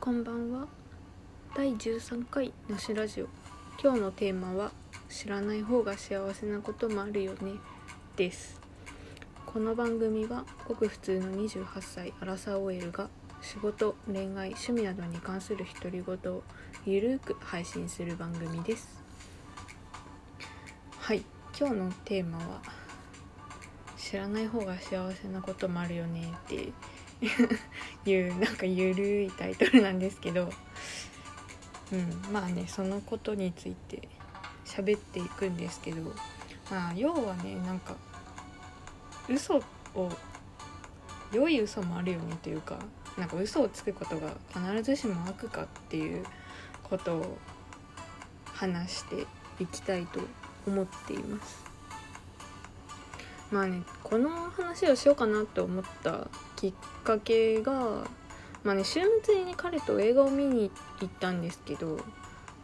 [0.00, 0.66] こんばんは。
[1.54, 3.26] 第13回のしラジオ。
[3.78, 4.72] 今日のテーマは
[5.10, 7.52] 知らない方が幸せなこともあるよね。
[8.16, 8.58] です。
[9.44, 13.10] この番組はごく普通の28歳アラサー OL が
[13.42, 16.42] 仕事恋愛趣味などに関する独り言を
[16.86, 19.02] ゆるーく配信する番組です。
[20.96, 21.22] はい。
[21.58, 22.62] 今日のテーマは
[23.98, 26.72] 知らない方が幸せなこともあるよねって
[28.06, 30.50] いうなんかゆるいタイトルなんですけど。
[31.92, 34.08] うんまあねそのことについて
[34.64, 36.12] 喋っていくんですけど。
[36.70, 37.96] まあ要はねなんか
[39.28, 39.56] 嘘
[39.94, 40.08] を
[41.32, 42.78] 良い嘘もあるよねというか
[43.18, 46.24] なんか嘘をつくことが必ずしも悪かっていう
[46.84, 47.38] ことを
[48.46, 49.26] 話して
[49.60, 50.20] いきたいと
[50.66, 51.69] 思っています。
[53.50, 57.72] まあねこの話をしようかなと思ったきっかけが
[58.62, 61.98] まあね週末に彼と映画を見に行ったんですけど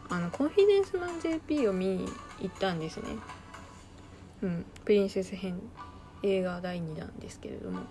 [0.09, 2.05] あのコンフィデンスマン JP を見に
[2.39, 3.07] 行ったんですね。
[4.41, 5.59] うんプリンセス編
[6.23, 7.81] 映画第2弾ですけれども。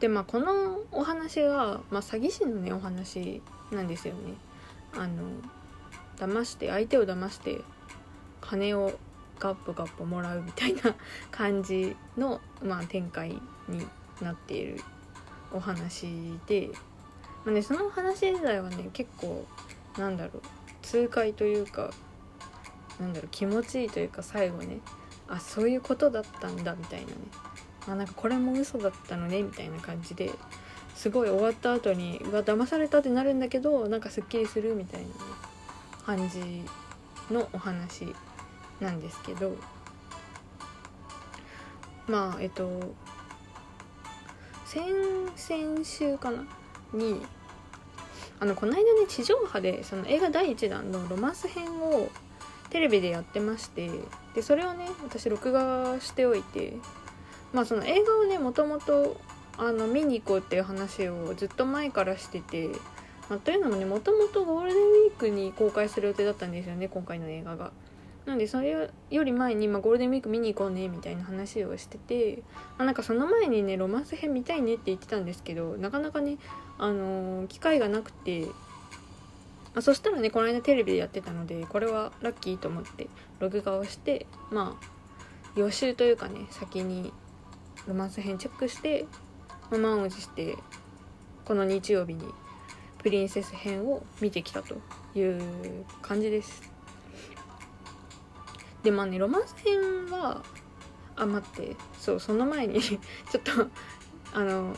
[0.00, 4.34] でまあこのお話が、まあ、詐欺師のねお話なんですよね。
[4.94, 5.24] あの
[6.16, 7.60] 騙して相手を騙して
[8.40, 8.92] 金を
[9.42, 10.94] ガッポガッポもらうみたいな
[11.32, 13.30] 感じの、 まあ、展開
[13.68, 13.84] に
[14.20, 14.80] なっている
[15.52, 16.06] お話
[16.46, 16.70] で、
[17.44, 19.44] まあね、その話自体はね結構
[19.98, 20.42] なんだろう
[20.82, 21.90] 痛快というか
[23.00, 24.78] なんだろう気持ちいいというか最後ね
[25.26, 27.14] あそういうことだったんだみたいなね
[27.88, 30.30] あなんかこれも嘘だったのねみたいな感じで
[30.94, 35.12] すごい終わった後にうわ騙されたってなるんだけどなんかすっきりするみたいなね
[36.06, 36.62] 感じ
[37.32, 38.14] のお話
[38.82, 39.56] なんですけど
[42.06, 42.94] まあえっと
[44.66, 46.44] 先々週かな
[46.92, 47.20] に
[48.40, 52.08] あのこの間ね地上波でその映画第1弾のロマンス編を
[52.70, 53.90] テレビでやってまして
[54.34, 56.76] でそれをね私録画しておいて
[57.52, 59.20] まあその映画をねもともと
[59.58, 62.68] あの見に行こうっていう話をずっと前からしてて、
[63.28, 67.72] まあ、というのもねもともとゴールデンウィークに公開する予定だったんですよね今回の映画が。
[68.26, 72.42] なんでそれより前に、まあ、ゴールデンウィーク見に行こうねみたいな話をしてて
[72.78, 76.38] あなんかその前にねロマンス編見たいねって言ってたんですけどなかなかね、
[76.78, 78.46] あのー、機会がなくて、
[79.74, 83.08] あ、そしたらねこの間テレビでやってたのでこれはラッキーと思って
[83.40, 84.86] 録画をしてまあ
[85.56, 87.12] 予習というかね先に
[87.88, 89.06] ロマンス編チェックして、
[89.70, 90.56] まあ、満を持して
[91.44, 92.24] この日曜日に
[93.02, 94.76] プリンセス編を見てきたと
[95.16, 96.71] いう感じです。
[98.82, 100.42] でまあねロマンス編は
[101.16, 102.98] あ待ってそうその前に ちょ
[103.38, 103.68] っと
[104.32, 104.74] あの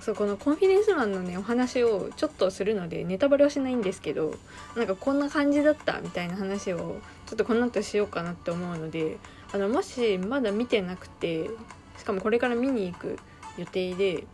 [0.00, 4.34] そうこのコンフィデンスマンのねお話をちょっとするのでネタバレはしないんですけど
[4.76, 9.16] なんかこんな感じだったみたいな話をちょっとこの後しようかなって思うので
[9.52, 11.48] あのもしまだ見てなくて
[11.96, 13.18] しかもこれから見に行く
[13.56, 14.24] 予定で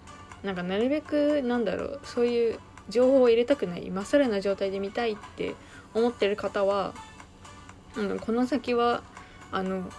[0.43, 2.59] なんかなるべくなんだろうそういう
[2.89, 5.55] 情報を入れたくないまっさらな状態で見たいって
[5.95, 6.95] 思ってる方は
[7.97, 9.03] あのこの先は
[9.53, 9.91] あの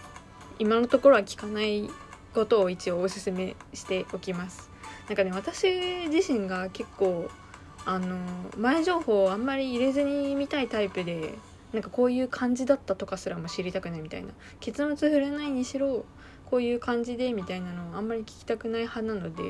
[0.59, 1.89] 今のところは聞かない
[2.33, 4.69] ことを一応おすめしておきます。
[5.07, 5.67] なんかね私
[6.09, 7.29] 自身が結構
[7.85, 8.17] あの
[8.57, 11.35] 前情報をあんまり入れずに見たいタイプで
[11.73, 14.31] なんかこういう感じだったとかすらも知りたくないみたいな。
[14.59, 16.05] 結末触れないにしろ
[16.49, 19.43] こういう感じでみたいなのをあんまり聞きたくない派なので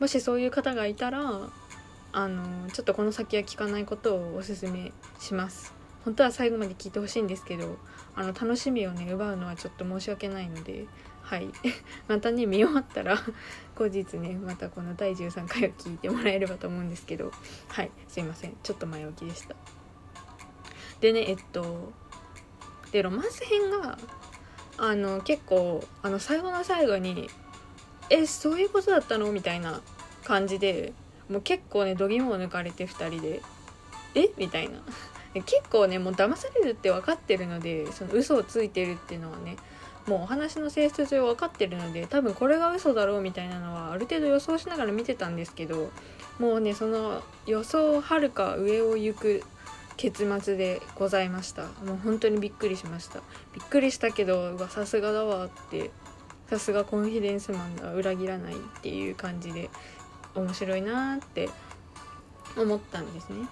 [0.00, 1.48] もしそういう方がいたら
[2.12, 5.81] あのちょっとこの先は聞かないことをおすすめします。
[6.04, 7.76] 本当は最後まで聞いてほしいんですけど
[8.14, 10.86] あの楽しみをね奪うのはちょっと申し訳ないので
[11.22, 11.48] はい。
[12.08, 13.16] またね見終わったら
[13.76, 17.32] 後日ねまたこの第13回を聞いてもらえればと思うんですけど
[17.68, 17.90] はい。
[18.08, 18.56] すいません。
[18.62, 19.54] ちょっと前置きでした。
[21.00, 21.92] でねえっと
[22.90, 23.98] でロマンス編が
[24.76, 27.30] あの結構あの最後の最後に
[28.10, 29.80] 「えそういうことだったの?」みたいな
[30.24, 30.92] 感じで
[31.28, 33.42] もう結構ね度肝を抜かれて2人で
[34.14, 34.30] 「え？
[34.36, 34.82] みたいな。
[35.40, 39.56] 結構ねもう騙されるって分かってるのでその嘘をついてるっていうのはね
[40.06, 45.90] もうお話の性質上分かってるので多分これが嘘だろうみたいなのはある程度予想しながら見てたんですけど
[46.38, 49.42] もうねその予想はるか上を行く
[49.96, 51.62] 結末でございました。
[51.84, 53.20] もう本当にびっくりしました。
[53.54, 55.90] びっくりしたけどさすがだわって
[56.48, 59.70] さすがコンフィデンスマンだ裏切らないっていう感じで
[60.34, 61.48] 面白いなって
[62.56, 63.46] 思ったんですね。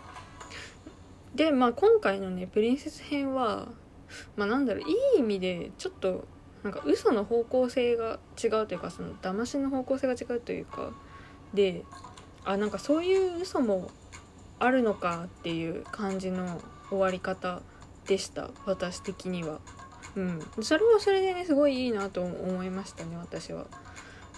[1.35, 3.69] でまあ今回のねプリンセス編は
[4.37, 6.27] まあなんだろういい意味でちょっと
[6.63, 10.91] なんか嘘の方向性が違うというかその騙しの方向性が違うというか
[11.55, 11.85] で
[12.45, 13.91] あなんかそういう嘘も
[14.59, 16.61] あるのかっていう感じの
[16.91, 17.63] 終わり方
[18.07, 19.61] でした私的には。
[20.17, 23.67] うん、それはそれでねすごいいいなと思いましたね私は。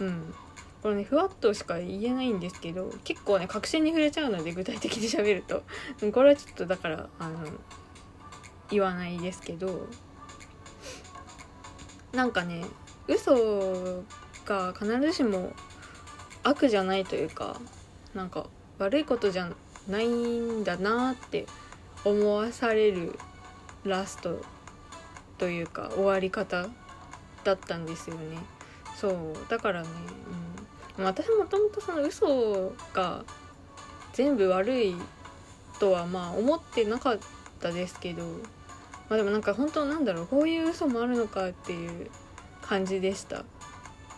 [0.00, 0.34] うん、
[0.82, 5.62] これねふわっとしか言えないんですけど結構ね確信に触れちゃうので具体的に喋ると。
[6.12, 7.38] これはちょっとだからあの
[8.70, 9.86] 言わないですけど
[12.12, 12.64] なんかね
[13.06, 14.02] 嘘
[14.44, 15.52] が必ずしも
[16.42, 17.60] 悪じゃないというか
[18.14, 18.46] なんか
[18.78, 19.50] 悪いことじゃ
[19.88, 21.46] ないんだなって
[22.04, 23.18] 思わされる
[23.84, 24.40] ラスト
[25.38, 26.68] というか終わり方
[27.44, 28.38] だったんですよね。
[28.96, 29.14] そう
[29.48, 30.51] だからね、うん、
[30.98, 33.24] 私もともとその嘘が
[34.12, 34.94] 全部悪い
[35.80, 37.18] とはまあ思ってなかっ
[37.60, 38.24] たですけど
[39.08, 42.10] まあでもなんか本当なんだろうこういう嘘もあるのかっていう
[42.60, 43.44] 感じでした。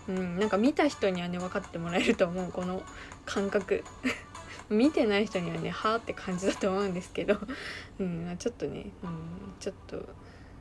[0.07, 2.83] うんなんか見た人にはね分かってもらえると思うこの
[3.25, 3.83] 感覚。
[4.71, 7.39] 見てない人にはねはあって感じだと思うんですけど、
[7.99, 10.09] うん、ちょっとね、うん、ちょっと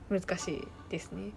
[0.10, 1.32] 難しいですね。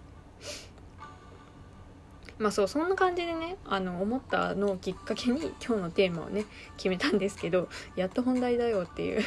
[2.39, 6.45] まあそうそんな感じでねあの思ったのをきっかけに今日のテーマをね
[6.77, 9.23] 決めたんですけどやっと本題だよっていう。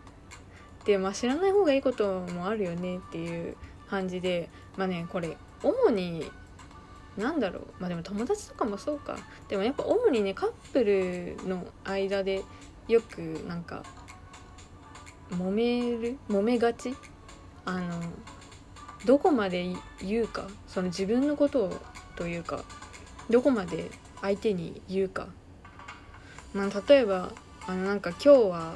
[0.84, 3.56] でまあ知らない方がいいこともあるよねっていう
[3.88, 6.30] 感じでまあねこれ主に
[7.16, 7.66] なんだろう。
[7.80, 9.16] まあでも友達とかもそうか。
[9.48, 12.44] でもやっぱ主にねカップルの間で
[12.88, 13.18] よく
[13.48, 13.82] なんか
[15.30, 16.18] 揉める？
[16.28, 16.94] 揉めがち？
[17.64, 18.00] あの
[19.06, 20.46] どこまで言うか？
[20.68, 21.80] その自分のことを
[22.16, 22.64] というか
[23.30, 23.90] どこまで
[24.22, 25.28] 相手に言うか
[26.54, 27.32] まあ例えば
[27.66, 28.74] あのなんか今日は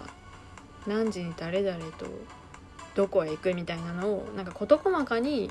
[0.87, 2.06] 何時に誰々と
[2.94, 5.50] どこへ行くみたいなのをなんか事細かに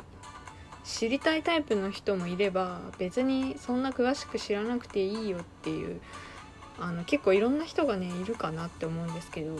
[0.83, 6.01] 知りたいタイプの人もいれば別にそんな詳しく知らなくていいよっていう
[6.79, 9.57] あの結構いろんな人がねいるかなって思うんですけど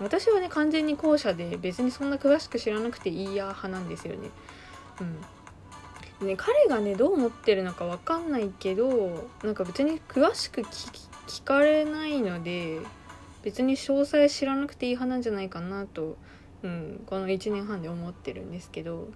[0.00, 4.30] 私はね完全に後者で別にそんな詳しく知らなくていいや派なんですよね。
[5.00, 5.16] うん、
[6.20, 12.80] ね彼がねどう思ってるのか分かんないけどなんか別に詳しく聞かれないので
[13.42, 16.16] 別に詳細知らなくていい派なんじゃないかなと、
[16.62, 19.08] うん、この1年半で思ってるんですけど。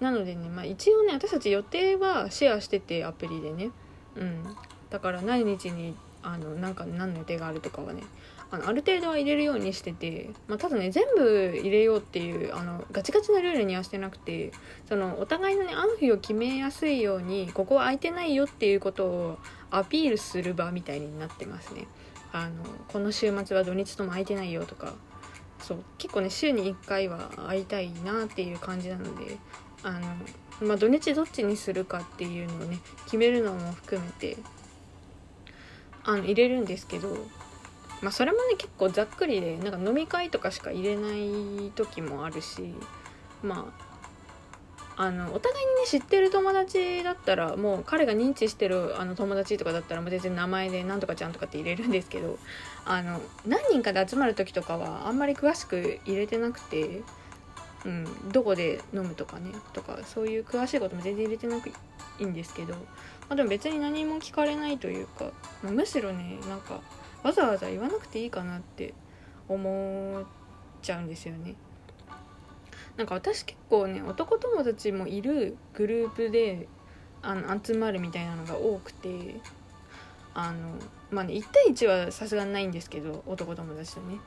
[0.00, 3.70] なのでね、まあ、一応ね私たち予定はシェアしててアプリでね、
[4.14, 4.44] うん、
[4.90, 5.96] だから何日に
[6.30, 8.02] あのなんか何の予定があるとかはね
[8.50, 14.52] あのある程度は入れるようにしてて、まあ、ただね全部入れようっていうあのガチガチなルールにはしてなくて
[14.88, 19.38] そのお互いのね安否を決めやすいようにここは空いてないよっていうことを
[19.70, 21.86] アピールする場みたいになってますね。
[22.30, 24.92] あのこの週末は土日とも空いてないよとか
[25.60, 29.38] そう結構ね週に1回は会いたいなっていう感じなので
[29.82, 30.00] あの、
[30.60, 34.36] まあ、土日どっちにするかっていうのをね決めるのも含めて
[36.04, 37.08] あの入れるんですけど、
[38.02, 42.74] まあ、それもね結構ざっくりでなんか飲み会とかしか入れない時もあるし
[43.42, 43.88] まあ
[45.00, 52.36] あのお互いにね知ってる友達だったらもう彼が認知してるあの友達とかだったらもう全然名前でなんとかちゃんとかって入れるんですけど
[52.84, 57.02] あの何人かで集まる時とかはあんまり詳しく入れてなくて
[57.84, 59.52] うん、どこで飲むとかね。
[59.72, 61.72] とかそういう詳しいことも全然入れてなくい
[62.20, 62.80] いんですけど、ま
[63.30, 65.30] あ、でも別に何も聞かれないというか、
[65.62, 66.80] まあ、むしろねなんか
[67.22, 68.94] わざわざ言わなくていいかなって
[69.48, 70.24] 思っ
[70.82, 71.54] ちゃうんですよね。
[72.96, 76.66] なんか私結構ね男友達もいるグループで
[77.22, 79.36] あの集まるみたいなのが多くて
[80.34, 80.74] あの
[81.10, 84.18] まあね1対1はさすがにないんですけど男友達とね。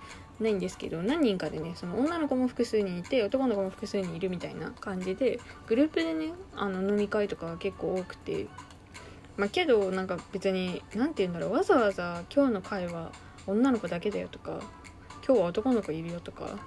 [0.42, 8.48] ないんですけど何人かでねその女の子も複数人いて男の子も複数人いるみたいな感じでグループでねあの飲み会とかが結構多くて
[9.38, 13.12] まあけどなんか別に何て言うんだろうわざわざ今日の会は
[13.48, 14.60] 女の子だけだよとか
[15.26, 16.58] 今日は男の子いるよとか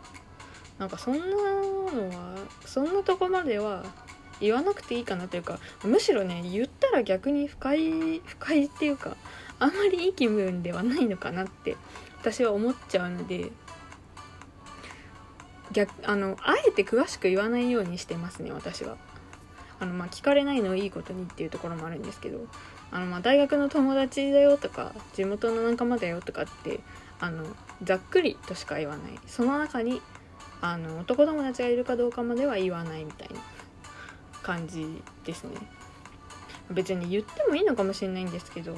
[0.78, 3.84] なんかそんなのはそんなとこまでは
[4.40, 9.16] 言わなくていいかなというかむしろね言ったら逆に不快不快っていうか
[9.58, 11.76] あんまりいい気分ではないのかなって
[12.20, 13.52] 私は思っちゃうので
[15.74, 18.96] 逆あのあえて詳しく言わないようにしてますね私は。
[19.80, 22.46] あのまあ聞かれないのをいいことにっていうところもあるんですけど。
[22.90, 26.78] あのまあ大学の友達だよとか地元の仲間だよとかって
[27.18, 27.44] あの
[27.82, 29.18] ざっくりとしか言わない。
[29.26, 30.00] その中に
[30.60, 33.40] あの男友達がいるかどうかまでは言わないみたいな
[34.42, 35.50] 感じですね。
[36.70, 38.74] 別に言ってもいいのかもしれないんですけど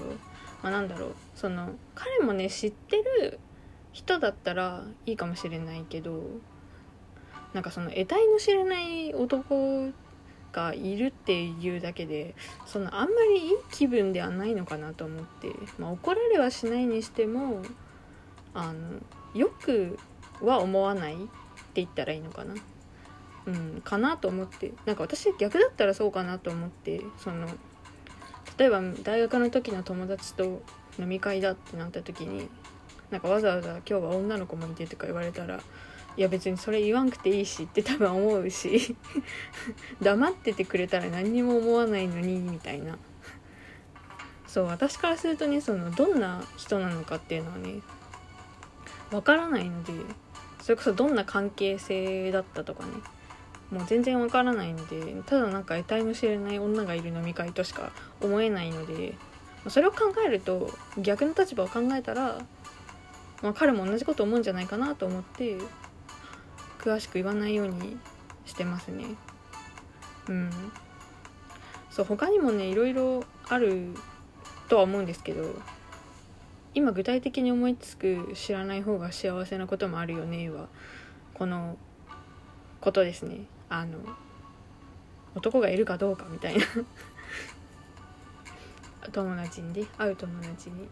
[0.63, 1.15] まあ、なんだろう。
[1.35, 3.39] その彼もね知ってる
[3.93, 6.23] 人だったらいいかもしれないけど
[7.55, 9.93] なんかその得体の知れない男
[10.57, 12.35] かいるっていうだけで
[12.65, 15.49] そのあんまりいい気分ではないのかなと思って、
[15.79, 17.63] まあ、怒られはしないにしても
[18.55, 19.01] あの
[19.35, 19.99] よく
[20.41, 21.23] は思わないって
[21.75, 22.55] 言ったらいいのかな。
[23.47, 27.47] うん、かなと思ってなんか私逆だったらそうかなと思ってその
[28.59, 30.63] 例えば大学の時の友達と
[30.99, 32.49] 飲み会だってなった時に
[33.13, 35.61] なんかわざわざ今日は女の子もいてとか言われたら
[36.17, 38.97] いや別にそれ言わんくていいしって多分思うし
[40.01, 42.99] 黙っててくれたら何にも思わないのにみたいな。
[44.47, 47.83] そう私からするとねそのどんな人なのかっていうのはね
[49.13, 49.93] わからないので
[50.63, 52.93] それこそどんな関係性だったとかね
[53.71, 57.93] もう全然わからないのでただなんか得体の知れない女がいる飲み会としか
[58.23, 59.15] 思えないので
[59.69, 62.39] それを考えると逆の立場を考えたら、
[63.43, 65.59] まあ、彼も同じこと思うんじゃないかなと思って
[66.87, 67.97] 詳しく言わないように
[68.45, 69.07] してますね。
[70.29, 70.51] うん。
[71.91, 73.93] そう他にもねいろいろある
[74.69, 75.53] とは思うんですけど
[76.75, 80.69] 今具体的に思いつく知らない方が幸せなこともあるよねは
[81.35, 81.77] この
[82.81, 83.47] ことですね。
[83.69, 83.99] あの
[85.35, 86.65] 男がいるかどうかみたいな。
[89.11, 90.89] 友達にね会う友達に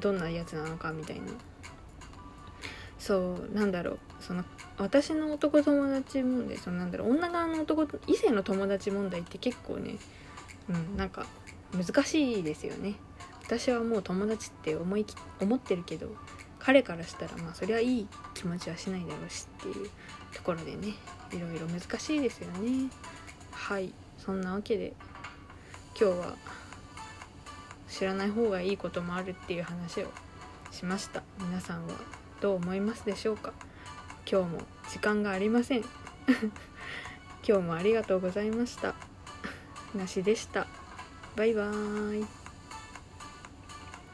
[0.00, 1.26] どんなやつなのかみたいな。
[3.02, 3.98] そうなんだろう。
[4.20, 4.44] その
[4.78, 9.96] 私の男友達問題そのなんだろう女側の男異性の友達問題って結構ね
[10.68, 11.26] うんなんか
[11.76, 12.94] 難しいですよね。
[13.44, 15.04] 私はもう友達って思い
[15.40, 16.14] 思ってるけど
[16.60, 19.90] 彼からしたらまあそりゃいい気持ちはしないだろうしっていう
[20.32, 20.94] ところでね
[21.32, 22.88] いろいろ難しいですよね。
[23.50, 23.92] はい。
[24.16, 24.92] そんなわけで
[26.00, 26.36] 今日は
[27.88, 30.06] 知らない方がいいこともあるっていう話を
[30.70, 31.24] しました。
[31.40, 31.94] 皆さんは
[32.42, 33.52] どう思いますでしょうか？
[34.28, 34.58] 今日も
[34.90, 35.84] 時間がありません。
[37.46, 38.96] 今日もありがとうございました。
[39.94, 40.66] なしでした。
[41.36, 42.41] バイバーイ。